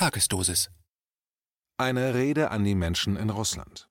Tagesdosis. 0.00 0.70
Eine 1.76 2.14
Rede 2.14 2.50
an 2.50 2.64
die 2.64 2.74
Menschen 2.74 3.18
in 3.18 3.28
Russland. 3.28 3.90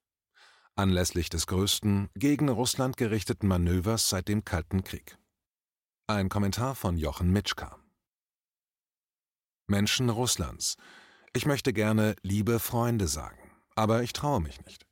Anlässlich 0.76 1.30
des 1.30 1.46
größten 1.46 2.10
gegen 2.16 2.50
Russland 2.50 2.98
gerichteten 2.98 3.48
Manövers 3.48 4.10
seit 4.10 4.28
dem 4.28 4.44
Kalten 4.44 4.84
Krieg. 4.84 5.20
Ein 6.08 6.30
Kommentar 6.30 6.74
von 6.74 6.98
Jochen 6.98 7.32
Mitschka. 7.32 7.78
Menschen 9.68 10.10
Russlands. 10.10 10.78
Ich 11.34 11.46
möchte 11.46 11.74
gerne 11.74 12.16
liebe 12.24 12.58
Freunde 12.58 13.08
sagen, 13.08 13.52
aber 13.76 14.02
ich 14.02 14.12
traue 14.12 14.42
mich 14.42 14.66
nicht. 14.66 14.88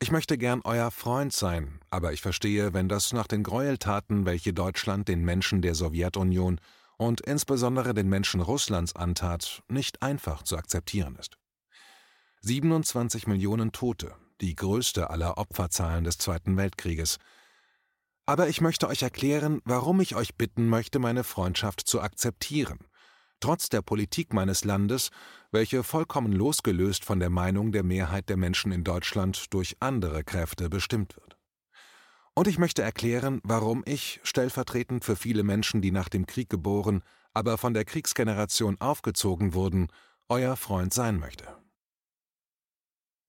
Ich 0.00 0.10
möchte 0.10 0.38
gern 0.38 0.62
euer 0.64 0.90
Freund 0.90 1.34
sein, 1.34 1.80
aber 1.90 2.14
ich 2.14 2.22
verstehe, 2.22 2.72
wenn 2.72 2.88
das 2.88 3.12
nach 3.12 3.26
den 3.26 3.42
Gräueltaten, 3.42 4.24
welche 4.24 4.54
Deutschland 4.54 5.06
den 5.08 5.22
Menschen 5.22 5.60
der 5.60 5.74
Sowjetunion 5.74 6.62
und 6.96 7.20
insbesondere 7.20 7.94
den 7.94 8.08
Menschen 8.08 8.40
Russlands 8.40 8.96
antat, 8.96 9.62
nicht 9.68 10.02
einfach 10.02 10.42
zu 10.42 10.56
akzeptieren 10.56 11.16
ist. 11.16 11.36
27 12.42 13.26
Millionen 13.26 13.72
Tote, 13.72 14.14
die 14.40 14.54
größte 14.54 15.10
aller 15.10 15.36
Opferzahlen 15.38 16.04
des 16.04 16.18
Zweiten 16.18 16.56
Weltkrieges. 16.56 17.18
Aber 18.24 18.48
ich 18.48 18.60
möchte 18.60 18.88
euch 18.88 19.02
erklären, 19.02 19.60
warum 19.64 20.00
ich 20.00 20.14
euch 20.14 20.36
bitten 20.36 20.68
möchte, 20.68 20.98
meine 20.98 21.24
Freundschaft 21.24 21.80
zu 21.80 22.00
akzeptieren, 22.00 22.78
trotz 23.40 23.68
der 23.68 23.82
Politik 23.82 24.32
meines 24.32 24.64
Landes, 24.64 25.10
welche 25.50 25.82
vollkommen 25.82 26.32
losgelöst 26.32 27.04
von 27.04 27.18
der 27.18 27.30
Meinung 27.30 27.72
der 27.72 27.82
Mehrheit 27.82 28.28
der 28.28 28.36
Menschen 28.36 28.72
in 28.72 28.84
Deutschland 28.84 29.52
durch 29.52 29.76
andere 29.80 30.22
Kräfte 30.22 30.68
bestimmt 30.68 31.16
wird. 31.16 31.25
Und 32.38 32.48
ich 32.48 32.58
möchte 32.58 32.82
erklären, 32.82 33.40
warum 33.44 33.82
ich, 33.86 34.20
stellvertretend 34.22 35.06
für 35.06 35.16
viele 35.16 35.42
Menschen, 35.42 35.80
die 35.80 35.90
nach 35.90 36.10
dem 36.10 36.26
Krieg 36.26 36.50
geboren, 36.50 37.02
aber 37.32 37.56
von 37.56 37.72
der 37.72 37.86
Kriegsgeneration 37.86 38.76
aufgezogen 38.78 39.54
wurden, 39.54 39.88
euer 40.28 40.56
Freund 40.56 40.92
sein 40.92 41.18
möchte. 41.18 41.46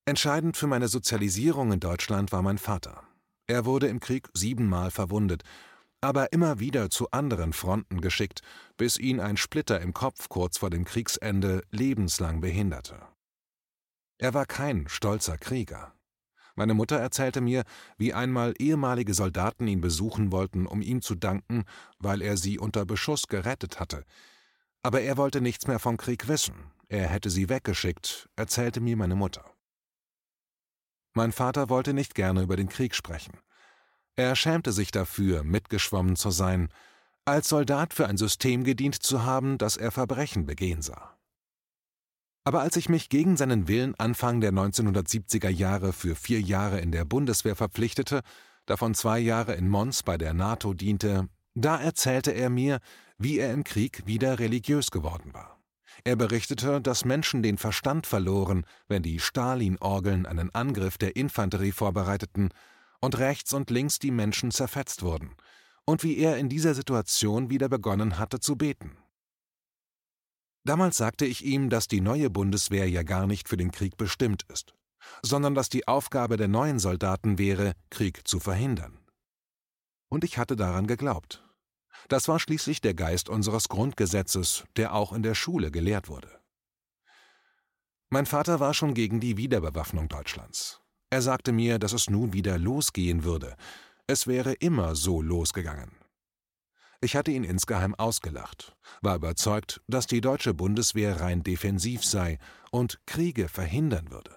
Entscheidend 0.05 0.58
für 0.58 0.67
meine 0.67 0.89
Sozialisierung 0.89 1.72
in 1.72 1.80
Deutschland 1.80 2.33
war 2.33 2.41
mein 2.41 2.58
Vater. 2.58 3.03
Er 3.47 3.66
wurde 3.66 3.88
im 3.88 4.02
Krieg 4.02 4.28
siebenmal 4.33 4.91
verwundet, 4.91 5.44
aber 6.02 6.33
immer 6.33 6.59
wieder 6.59 6.89
zu 6.89 7.09
anderen 7.11 7.53
Fronten 7.53 8.02
geschickt, 8.02 8.41
bis 8.75 8.97
ihn 8.97 9.22
ein 9.22 9.38
Splitter 9.38 9.80
im 9.80 9.94
Kopf 9.94 10.28
kurz 10.28 10.58
vor 10.58 10.69
dem 10.69 10.83
Kriegsende 10.83 11.63
lebenslang 11.72 12.41
behinderte. 12.41 13.02
Er 14.17 14.33
war 14.33 14.45
kein 14.45 14.89
stolzer 14.89 15.38
Krieger. 15.38 15.97
Meine 16.58 16.73
Mutter 16.73 16.97
erzählte 16.97 17.39
mir, 17.39 17.63
wie 18.00 18.16
einmal 18.16 18.55
ehemalige 18.58 19.13
Soldaten 19.13 19.67
ihn 19.67 19.80
besuchen 19.80 20.31
wollten, 20.31 20.66
um 20.66 20.81
ihm 20.81 21.03
zu 21.03 21.13
danken, 21.13 21.66
weil 22.00 22.23
er 22.23 22.36
sie 22.36 22.58
unter 22.58 22.83
Beschuss 22.83 23.27
gerettet 23.27 23.80
hatte. 23.80 24.03
Aber 24.81 25.02
er 25.02 25.17
wollte 25.17 25.39
nichts 25.39 25.67
mehr 25.67 25.78
vom 25.78 25.97
Krieg 25.97 26.28
wissen. 26.28 26.55
Er 26.89 27.09
hätte 27.09 27.30
sie 27.30 27.47
weggeschickt, 27.47 28.28
erzählte 28.35 28.81
mir 28.81 28.97
meine 28.97 29.16
Mutter. 29.16 29.45
Mein 31.13 31.31
Vater 31.31 31.69
wollte 31.69 31.94
nicht 31.94 32.16
gerne 32.16 32.41
über 32.41 32.55
den 32.55 32.69
Krieg 32.69 32.95
sprechen. 32.95 33.38
Er 34.16 34.35
schämte 34.35 34.72
sich 34.72 34.89
dafür, 34.89 35.44
mitgeschwommen 35.44 36.16
zu 36.16 36.31
sein, 36.31 36.69
als 37.23 37.50
Soldat 37.50 37.94
für 37.94 38.08
ein 38.08 38.17
System 38.17 38.63
gedient 38.63 38.95
zu 38.95 39.23
haben, 39.23 39.59
das 39.59 39.78
er 39.78 39.91
Verbrechen 39.91 40.47
begehen 40.47 40.81
sah. 40.81 41.16
Aber 42.48 42.62
als 42.62 42.78
ich 42.78 42.88
mich 42.88 43.09
gegen 43.09 43.36
seinen 43.36 43.67
Willen 43.67 43.94
Anfang 43.95 44.40
der 44.40 44.53
1970er 44.53 45.50
Jahre 45.50 45.92
für 45.92 46.16
vier 46.16 46.40
Jahre 46.40 46.80
in 46.80 46.94
der 46.94 47.03
Bundeswehr 47.03 47.58
verpflichtete, 47.58 48.22
davon 48.66 48.94
zwei 48.94 49.20
Jahre 49.20 49.56
in 49.56 49.67
Mons 49.67 50.02
bei 50.02 50.17
der 50.17 50.34
NATO 50.34 50.73
diente, 50.73 51.28
da 51.56 51.78
erzählte 51.78 52.31
er 52.31 52.50
mir, 52.50 52.80
wie 53.18 53.38
er 53.38 53.52
im 53.52 53.66
Krieg 53.66 54.03
wieder 54.06 54.40
religiös 54.40 54.92
geworden 54.92 55.34
war. 55.34 55.59
Er 56.06 56.16
berichtete, 56.16 56.80
dass 56.80 57.03
Menschen 57.03 57.44
den 57.44 57.58
Verstand 57.58 58.08
verloren, 58.08 58.64
wenn 58.88 59.03
die 59.03 59.20
Stalin-Orgeln 59.20 60.25
einen 60.25 60.56
Angriff 60.56 60.98
der 60.98 61.18
Infanterie 61.18 61.73
vorbereiteten 61.73 62.52
und 63.02 63.18
rechts 63.18 63.52
und 63.52 63.69
links 63.72 64.00
die 64.00 64.12
Menschen 64.12 64.52
zerfetzt 64.52 65.03
wurden, 65.03 65.36
und 65.84 66.02
wie 66.02 66.18
er 66.18 66.38
in 66.38 66.47
dieser 66.47 66.75
Situation 66.75 67.50
wieder 67.50 67.68
begonnen 67.68 68.18
hatte 68.18 68.40
zu 68.40 68.56
beten. 68.56 68.96
Damals 70.67 70.97
sagte 70.97 71.25
ich 71.25 71.45
ihm, 71.45 71.69
dass 71.69 71.88
die 71.88 72.01
neue 72.01 72.29
Bundeswehr 72.29 72.89
ja 72.89 73.03
gar 73.03 73.25
nicht 73.25 73.47
für 73.47 73.55
den 73.55 73.72
Krieg 73.72 73.95
bestimmt 73.95 74.44
ist, 74.51 74.73
sondern 75.22 75.55
dass 75.55 75.69
die 75.69 75.88
Aufgabe 75.88 76.35
der 76.35 76.50
neuen 76.50 76.78
Soldaten 76.78 77.38
wäre, 77.38 77.72
Krieg 77.89 78.28
zu 78.28 78.41
verhindern. 78.41 79.00
Und 80.09 80.25
ich 80.25 80.38
hatte 80.38 80.57
daran 80.57 80.85
geglaubt. 80.85 81.41
Das 82.09 82.27
war 82.27 82.38
schließlich 82.38 82.81
der 82.81 82.95
Geist 82.95 83.29
unseres 83.29 83.69
Grundgesetzes, 83.69 84.66
der 84.75 84.94
auch 84.94 85.13
in 85.13 85.23
der 85.23 85.35
Schule 85.35 85.72
gelehrt 85.72 86.09
wurde. 86.09 86.38
Mein 88.09 88.25
Vater 88.25 88.59
war 88.59 88.73
schon 88.73 88.94
gegen 88.94 89.22
die 89.22 89.38
Wiederbewaffnung 89.38 90.09
Deutschlands. 90.09 90.81
Er 91.09 91.22
sagte 91.22 91.53
mir, 91.53 91.79
dass 91.79 91.94
es 91.94 92.09
nun 92.09 92.33
wieder 92.33 92.57
losgehen 92.57 93.23
würde. 93.23 93.56
Es 94.06 94.27
wäre 94.27 94.51
immer 94.51 94.95
so 94.95 95.22
losgegangen. 95.22 95.97
Ich 97.00 97.16
hatte 97.16 97.31
ihn 97.31 97.44
insgeheim 97.44 97.94
ausgelacht, 97.94 98.75
war 99.02 99.16
überzeugt, 99.16 99.81
dass 99.88 100.08
die 100.08 100.19
deutsche 100.19 100.56
Bundeswehr 100.56 101.22
rein 101.22 101.44
defensiv 101.44 102.03
sei 102.03 102.40
und 102.72 103.00
Kriege 103.06 103.50
verhindern 103.50 104.09
würde. 104.09 104.35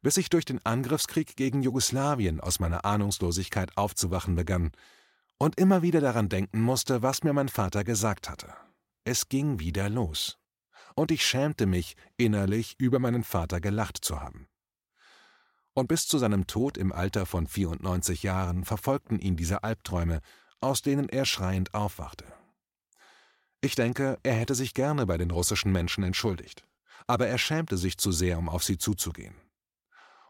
Bis 0.00 0.16
ich 0.16 0.30
durch 0.30 0.46
den 0.46 0.64
Angriffskrieg 0.64 1.36
gegen 1.36 1.62
Jugoslawien 1.62 2.40
aus 2.40 2.60
meiner 2.60 2.86
Ahnungslosigkeit 2.86 3.76
aufzuwachen 3.76 4.36
begann 4.36 4.72
und 5.38 5.58
immer 5.58 5.82
wieder 5.82 6.00
daran 6.00 6.30
denken 6.30 6.62
musste, 6.62 7.02
was 7.02 7.22
mir 7.24 7.34
mein 7.34 7.48
Vater 7.48 7.84
gesagt 7.84 8.30
hatte. 8.30 8.54
Es 9.04 9.28
ging 9.28 9.58
wieder 9.58 9.90
los. 9.90 10.38
Und 10.94 11.10
ich 11.10 11.26
schämte 11.26 11.66
mich 11.66 11.96
innerlich 12.16 12.76
über 12.78 12.98
meinen 12.98 13.24
Vater 13.24 13.60
gelacht 13.60 13.98
zu 14.02 14.20
haben. 14.20 14.46
Und 15.74 15.88
bis 15.88 16.06
zu 16.06 16.18
seinem 16.18 16.46
Tod 16.46 16.78
im 16.78 16.92
Alter 16.92 17.26
von 17.26 17.46
94 17.46 18.22
Jahren 18.22 18.64
verfolgten 18.64 19.18
ihn 19.18 19.36
diese 19.36 19.64
Albträume, 19.64 20.20
aus 20.64 20.82
denen 20.82 21.08
er 21.08 21.26
schreiend 21.26 21.74
aufwachte. 21.74 22.24
Ich 23.60 23.74
denke, 23.74 24.18
er 24.22 24.34
hätte 24.34 24.54
sich 24.54 24.74
gerne 24.74 25.06
bei 25.06 25.16
den 25.16 25.30
russischen 25.30 25.72
Menschen 25.72 26.04
entschuldigt, 26.04 26.64
aber 27.06 27.26
er 27.28 27.38
schämte 27.38 27.76
sich 27.76 27.98
zu 27.98 28.12
sehr, 28.12 28.38
um 28.38 28.48
auf 28.48 28.64
sie 28.64 28.78
zuzugehen. 28.78 29.34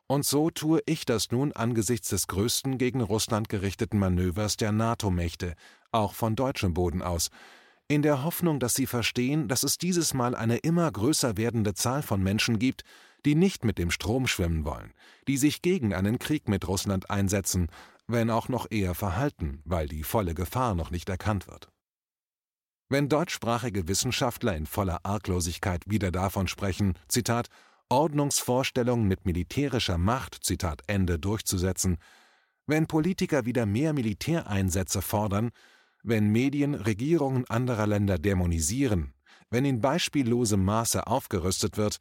Und 0.07 0.27
so 0.27 0.51
tue 0.51 0.83
ich 0.87 1.07
das 1.07 1.31
nun 1.31 1.53
angesichts 1.53 2.11
des 2.11 2.27
größten 2.27 2.77
gegen 2.77 3.01
Russland 3.01 3.49
gerichteten 3.49 3.99
Manövers 3.99 4.57
der 4.57 4.71
NATO-Mächte, 4.71 5.55
auch 5.93 6.15
von 6.15 6.37
deutschem 6.37 6.75
Boden 6.75 7.01
aus, 7.01 7.31
in 7.89 8.03
der 8.03 8.25
Hoffnung, 8.25 8.61
dass 8.61 8.75
sie 8.75 8.87
verstehen, 8.87 9.49
dass 9.49 9.63
es 9.63 9.79
dieses 9.79 10.15
Mal 10.15 10.35
eine 10.35 10.57
immer 10.59 10.91
größer 10.91 11.37
werdende 11.37 11.75
Zahl 11.75 12.03
von 12.03 12.23
Menschen 12.23 12.59
gibt, 12.59 12.83
die 13.25 13.35
nicht 13.35 13.65
mit 13.65 13.79
dem 13.79 13.91
Strom 13.91 14.27
schwimmen 14.27 14.65
wollen, 14.65 14.93
die 15.29 15.37
sich 15.37 15.63
gegen 15.63 15.95
einen 15.95 16.19
Krieg 16.19 16.49
mit 16.49 16.69
Russland 16.69 17.11
einsetzen 17.11 17.69
wenn 18.07 18.31
auch 18.31 18.49
noch 18.49 18.71
eher 18.71 18.95
verhalten, 18.95 19.63
weil 19.65 19.89
die 19.89 20.03
volle 20.03 20.35
Gefahr 20.35 20.75
noch 20.75 20.91
nicht 20.91 21.09
erkannt 21.09 21.47
wird. 21.49 21.71
Wenn 22.89 23.09
deutschsprachige 23.09 23.89
Wissenschaftler 23.89 24.55
in 24.57 24.67
voller 24.67 25.01
Arglosigkeit 25.05 25.83
wieder 25.89 26.11
davon 26.13 26.49
sprechen, 26.49 26.95
Zitat, 27.09 27.49
Ordnungsvorstellungen 27.89 29.09
mit 29.09 29.25
militärischer 29.25 29.99
Macht, 29.99 30.45
Zitat 30.45 30.83
Ende, 30.87 31.19
durchzusetzen, 31.19 31.99
wenn 32.67 32.87
Politiker 32.87 33.47
wieder 33.47 33.67
mehr 33.67 33.93
Militäreinsätze 33.93 35.03
fordern, 35.03 35.51
wenn 36.03 36.31
Medien 36.31 36.75
Regierungen 36.75 37.47
anderer 37.49 37.87
Länder 37.87 38.19
dämonisieren, 38.19 39.15
wenn 39.51 39.65
in 39.65 39.81
beispiellosem 39.81 40.65
Maße 40.65 41.07
aufgerüstet 41.07 41.77
wird, 41.77 41.99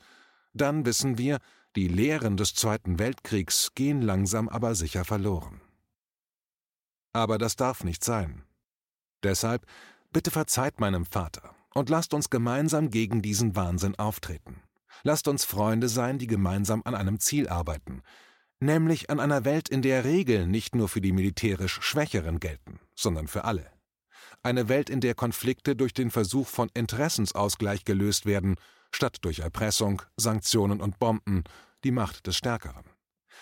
dann 0.53 0.85
wissen 0.85 1.17
wir, 1.17 1.39
die 1.75 1.87
Lehren 1.87 2.37
des 2.37 2.53
Zweiten 2.53 2.99
Weltkriegs 2.99 3.71
gehen 3.73 4.01
langsam 4.01 4.47
aber 4.47 4.75
sicher 4.75 5.05
verloren. 5.05 5.62
Aber 7.13 7.37
das 7.37 7.55
darf 7.55 7.83
nicht 7.83 8.03
sein. 8.03 8.43
Deshalb 9.23 9.65
bitte 10.11 10.31
verzeiht 10.31 10.79
meinem 10.79 11.05
Vater 11.05 11.55
und 11.73 11.89
lasst 11.89 12.13
uns 12.13 12.29
gemeinsam 12.29 12.89
gegen 12.89 13.21
diesen 13.21 13.55
Wahnsinn 13.55 13.97
auftreten. 13.97 14.61
Lasst 15.03 15.27
uns 15.27 15.43
Freunde 15.43 15.89
sein, 15.89 16.17
die 16.17 16.27
gemeinsam 16.27 16.81
an 16.85 16.95
einem 16.95 17.19
Ziel 17.19 17.49
arbeiten, 17.49 18.03
nämlich 18.59 19.09
an 19.09 19.19
einer 19.19 19.45
Welt, 19.45 19.69
in 19.69 19.81
der 19.81 20.05
Regeln 20.05 20.49
nicht 20.51 20.75
nur 20.75 20.87
für 20.87 21.01
die 21.01 21.11
militärisch 21.11 21.79
Schwächeren 21.81 22.39
gelten, 22.39 22.79
sondern 22.95 23.27
für 23.27 23.43
alle. 23.43 23.71
Eine 24.43 24.69
Welt, 24.69 24.89
in 24.89 24.99
der 24.99 25.15
Konflikte 25.15 25.75
durch 25.75 25.93
den 25.93 26.11
Versuch 26.11 26.47
von 26.47 26.69
Interessensausgleich 26.73 27.85
gelöst 27.85 28.25
werden, 28.25 28.55
statt 28.91 29.17
durch 29.21 29.39
Erpressung, 29.39 30.01
Sanktionen 30.17 30.81
und 30.81 30.99
Bomben, 30.99 31.43
die 31.83 31.91
Macht 31.91 32.27
des 32.27 32.37
Stärkeren. 32.37 32.85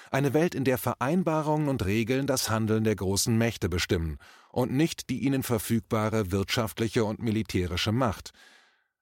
Eine 0.09 0.33
Welt, 0.33 0.56
in 0.56 0.63
der 0.63 0.77
Vereinbarungen 0.77 1.68
und 1.68 1.86
Regeln 1.86 2.27
das 2.27 2.50
Handeln 2.50 2.83
der 2.83 2.95
großen 2.95 3.38
Mächte 3.38 3.69
bestimmen 3.69 4.18
und 4.51 4.71
nicht 4.71 5.09
die 5.09 5.19
ihnen 5.19 5.44
verfügbare 5.44 6.31
wirtschaftliche 6.31 7.06
und 7.06 7.21
militärische 7.21 7.92
Macht. 7.92 8.31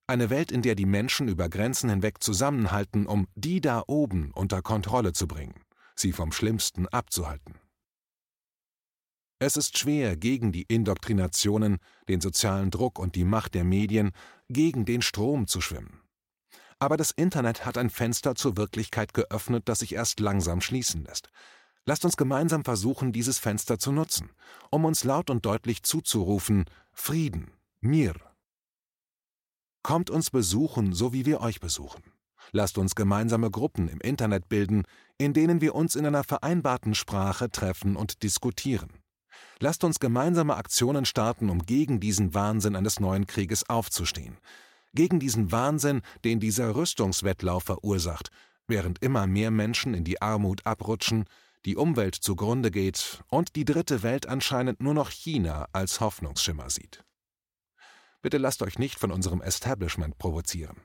Eine 0.07 0.29
Welt, 0.29 0.51
in 0.51 0.61
der 0.61 0.75
die 0.75 0.85
Menschen 0.85 1.27
über 1.27 1.49
Grenzen 1.49 1.89
hinweg 1.89 2.23
zusammenhalten, 2.23 3.05
um 3.05 3.27
die 3.35 3.61
da 3.61 3.83
oben 3.87 4.31
unter 4.33 4.61
Kontrolle 4.61 5.13
zu 5.13 5.27
bringen, 5.27 5.61
sie 5.95 6.11
vom 6.11 6.31
Schlimmsten 6.31 6.87
abzuhalten. 6.87 7.55
Es 9.41 9.55
ist 9.55 9.77
schwer, 9.77 10.17
gegen 10.17 10.51
die 10.51 10.63
Indoktrinationen, 10.63 11.77
den 12.09 12.19
sozialen 12.19 12.71
Druck 12.71 12.99
und 12.99 13.15
die 13.15 13.23
Macht 13.23 13.53
der 13.53 13.63
Medien, 13.63 14.11
gegen 14.49 14.83
den 14.83 15.01
Strom 15.01 15.47
zu 15.47 15.61
schwimmen. 15.61 16.01
Aber 16.79 16.95
das 16.95 17.11
Internet 17.11 17.65
hat 17.65 17.77
ein 17.77 17.89
Fenster 17.89 18.35
zur 18.35 18.55
Wirklichkeit 18.55 19.13
geöffnet, 19.13 19.63
das 19.67 19.79
sich 19.79 19.93
erst 19.93 20.21
langsam 20.21 20.61
schließen 20.61 21.03
lässt. 21.03 21.29
Lasst 21.85 22.05
uns 22.05 22.17
gemeinsam 22.17 22.63
versuchen, 22.63 23.11
dieses 23.11 23.37
Fenster 23.37 23.79
zu 23.79 23.91
nutzen, 23.91 24.31
um 24.69 24.85
uns 24.85 25.03
laut 25.03 25.29
und 25.29 25.45
deutlich 25.45 25.83
zuzurufen 25.83 26.65
Frieden, 26.93 27.51
Mir. 27.81 28.15
Kommt 29.83 30.09
uns 30.09 30.29
besuchen, 30.29 30.93
so 30.93 31.13
wie 31.13 31.25
wir 31.25 31.41
euch 31.41 31.59
besuchen. 31.59 32.03
Lasst 32.51 32.77
uns 32.77 32.95
gemeinsame 32.95 33.51
Gruppen 33.51 33.87
im 33.87 34.01
Internet 34.01 34.49
bilden, 34.49 34.83
in 35.17 35.33
denen 35.33 35.61
wir 35.61 35.75
uns 35.75 35.95
in 35.95 36.05
einer 36.05 36.23
vereinbarten 36.23 36.95
Sprache 36.95 37.49
treffen 37.49 37.95
und 37.95 38.23
diskutieren. 38.23 38.89
Lasst 39.59 39.83
uns 39.83 39.99
gemeinsame 39.99 40.55
Aktionen 40.55 41.05
starten, 41.05 41.49
um 41.49 41.65
gegen 41.65 41.99
diesen 41.99 42.33
Wahnsinn 42.33 42.75
eines 42.75 42.99
neuen 42.99 43.27
Krieges 43.27 43.69
aufzustehen. 43.69 44.37
Gegen 44.93 45.19
diesen 45.19 45.51
Wahnsinn, 45.51 46.01
den 46.23 46.39
dieser 46.39 46.75
Rüstungswettlauf 46.75 47.63
verursacht, 47.63 48.29
während 48.67 49.01
immer 49.01 49.27
mehr 49.27 49.51
Menschen 49.51 49.93
in 49.93 50.03
die 50.03 50.21
Armut 50.21 50.65
abrutschen, 50.65 51.25
die 51.65 51.75
Umwelt 51.75 52.15
zugrunde 52.15 52.71
geht 52.71 53.23
und 53.27 53.55
die 53.55 53.65
dritte 53.65 54.01
Welt 54.01 54.27
anscheinend 54.27 54.81
nur 54.81 54.93
noch 54.93 55.11
China 55.11 55.67
als 55.73 55.99
Hoffnungsschimmer 55.99 56.69
sieht. 56.69 57.03
Bitte 58.21 58.37
lasst 58.37 58.61
euch 58.61 58.79
nicht 58.79 58.99
von 58.99 59.11
unserem 59.11 59.41
Establishment 59.41 60.17
provozieren. 60.17 60.77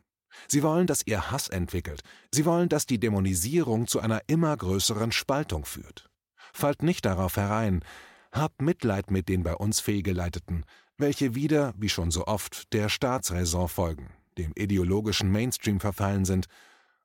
Sie 0.48 0.62
wollen, 0.62 0.86
dass 0.86 1.06
ihr 1.06 1.30
Hass 1.30 1.48
entwickelt. 1.48 2.02
Sie 2.32 2.44
wollen, 2.44 2.68
dass 2.68 2.86
die 2.86 2.98
Dämonisierung 2.98 3.86
zu 3.86 4.00
einer 4.00 4.22
immer 4.26 4.56
größeren 4.56 5.12
Spaltung 5.12 5.64
führt. 5.64 6.10
Fallt 6.52 6.82
nicht 6.82 7.04
darauf 7.04 7.36
herein. 7.36 7.84
Habt 8.32 8.62
Mitleid 8.62 9.10
mit 9.12 9.28
den 9.28 9.44
bei 9.44 9.54
uns 9.54 9.78
Fehlgeleiteten, 9.78 10.64
welche 10.98 11.34
wieder, 11.34 11.74
wie 11.76 11.88
schon 11.88 12.10
so 12.10 12.26
oft, 12.26 12.72
der 12.72 12.88
Staatsräson 12.88 13.68
folgen, 13.68 14.10
dem 14.38 14.52
ideologischen 14.54 15.30
Mainstream 15.30 15.80
verfallen 15.80 16.24
sind, 16.24 16.46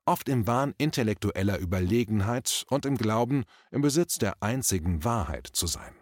oft 0.05 0.29
im 0.29 0.47
Wahn 0.47 0.73
intellektueller 0.77 1.59
Überlegenheit 1.59 2.65
und 2.69 2.85
im 2.85 2.97
Glauben, 2.97 3.43
im 3.71 3.81
Besitz 3.81 4.17
der 4.17 4.41
einzigen 4.41 5.03
Wahrheit 5.03 5.47
zu 5.47 5.67
sein. 5.67 5.93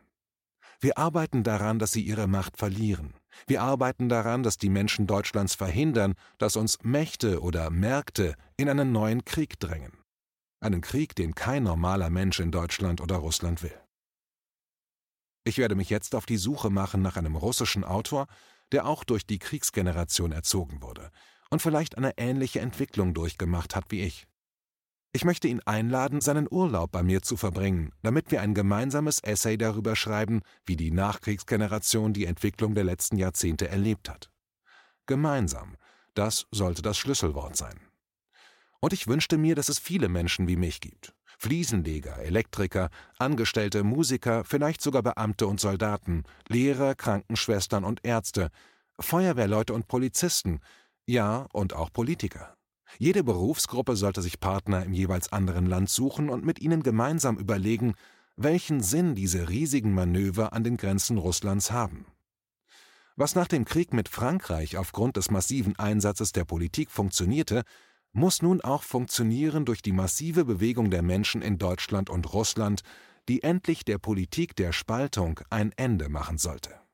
Wir 0.80 0.98
arbeiten 0.98 1.44
daran, 1.44 1.80
dass 1.80 1.92
sie 1.92 2.01
ihre 2.01 2.28
Macht 2.28 2.57
verlieren. 2.57 3.16
Wir 3.48 3.63
arbeiten 3.63 4.10
daran, 4.10 4.44
dass 4.44 4.57
die 4.57 4.69
Menschen 4.69 5.07
Deutschlands 5.07 5.56
verhindern, 5.56 6.13
dass 6.38 6.56
uns 6.56 6.78
Mächte 6.84 7.42
oder 7.42 7.69
Märkte 7.69 8.36
in 8.57 8.69
einen 8.69 8.92
neuen 8.92 9.25
Krieg 9.25 9.60
drängen. 9.60 9.94
Einen 10.60 10.81
Krieg, 10.81 11.16
den 11.16 11.36
kein 11.36 11.63
normaler 11.63 12.10
Mensch 12.10 12.39
in 12.39 12.51
Deutschland 12.51 13.01
oder 13.01 13.18
Russland 13.18 13.63
will. 13.63 13.87
Ich 15.48 15.60
werde 15.60 15.76
mich 15.76 15.90
jetzt 15.90 16.14
auf 16.14 16.26
die 16.26 16.36
Suche 16.36 16.70
machen 16.70 17.02
nach 17.02 17.16
einem 17.16 17.38
russischen 17.38 17.86
Autor, 17.86 18.28
der 18.74 18.86
auch 18.86 19.06
durch 19.06 19.26
die 19.26 19.40
Kriegsgeneration 19.40 20.34
erzogen 20.34 20.82
wurde 20.82 21.10
und 21.50 21.62
vielleicht 21.62 21.98
eine 21.98 22.18
ähnliche 22.18 22.60
Entwicklung 22.60 23.14
durchgemacht 23.14 23.74
hat 23.74 23.86
wie 23.88 24.02
ich. 24.02 24.28
Ich 25.14 25.24
möchte 25.24 25.48
ihn 25.48 25.62
einladen, 25.62 26.20
seinen 26.20 26.50
Urlaub 26.52 26.92
bei 26.92 27.02
mir 27.02 27.22
zu 27.22 27.38
verbringen, 27.38 27.94
damit 28.04 28.30
wir 28.30 28.42
ein 28.42 28.56
gemeinsames 28.56 29.20
Essay 29.20 29.58
darüber 29.58 29.96
schreiben, 29.96 30.42
wie 30.66 30.76
die 30.76 30.92
Nachkriegsgeneration 30.92 32.12
die 32.12 32.26
Entwicklung 32.26 32.76
der 32.76 32.84
letzten 32.84 33.16
Jahrzehnte 33.16 33.70
erlebt 33.70 34.10
hat. 34.10 34.30
Gemeinsam, 35.06 35.78
das 36.14 36.46
sollte 36.52 36.82
das 36.82 36.98
Schlüsselwort 36.98 37.56
sein. 37.56 37.80
Und 38.82 38.92
ich 38.92 39.08
wünschte 39.08 39.38
mir, 39.38 39.56
dass 39.56 39.70
es 39.70 39.80
viele 39.80 40.10
Menschen 40.10 40.50
wie 40.50 40.58
mich 40.58 40.82
gibt. 40.82 41.16
Fliesenleger, 41.38 42.18
Elektriker, 42.18 42.89
Angestellte, 43.19 43.84
Musiker, 43.84 44.44
vielleicht 44.44 44.81
sogar 44.81 45.04
Beamte 45.04 45.48
und 45.48 45.60
Soldaten, 45.60 46.24
Lehrer, 46.48 46.95
Krankenschwestern 46.95 47.84
und 47.84 48.04
Ärzte, 48.04 48.50
Feuerwehrleute 49.00 49.74
und 49.74 49.88
Polizisten, 49.88 50.60
ja 51.06 51.48
und 51.54 51.74
auch 51.74 51.94
Politiker. 51.94 52.56
Jede 52.98 53.24
Berufsgruppe 53.24 53.95
sollte 53.95 54.22
sich 54.22 54.39
Partner 54.39 54.84
im 54.84 54.94
jeweils 54.94 55.31
anderen 55.31 55.68
Land 55.68 55.89
suchen 55.89 56.30
und 56.30 56.44
mit 56.44 56.60
ihnen 56.60 56.81
gemeinsam 56.81 57.38
überlegen, 57.38 57.94
welchen 58.36 58.81
Sinn 58.81 59.13
diese 59.13 59.50
riesigen 59.50 59.94
Manöver 59.94 60.54
an 60.54 60.63
den 60.63 60.78
Grenzen 60.78 61.18
Russlands 61.18 61.72
haben. 61.72 62.06
Was 63.16 63.34
nach 63.34 63.48
dem 63.48 63.66
Krieg 63.66 63.94
mit 63.94 64.10
Frankreich 64.10 64.78
aufgrund 64.78 65.18
des 65.18 65.31
massiven 65.31 65.78
Einsatzes 65.78 66.31
der 66.34 66.45
Politik 66.45 66.92
funktionierte, 66.92 67.63
muss 68.18 68.42
nun 68.42 68.62
auch 68.62 68.81
funktionieren 68.81 69.64
durch 69.64 69.81
die 69.81 69.92
massive 69.92 70.44
Bewegung 70.44 70.90
der 70.90 71.04
Menschen 71.04 71.44
in 71.44 71.60
Deutschland 71.60 72.10
und 72.10 72.34
Russland, 72.34 72.81
die 73.30 73.44
endlich 73.44 73.86
der 73.86 74.00
Politik 74.00 74.56
der 74.56 74.74
Spaltung 74.74 75.40
ein 75.52 75.72
Ende 75.75 76.10
machen 76.10 76.40
sollte. 76.40 76.87